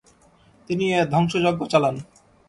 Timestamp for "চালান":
1.71-1.95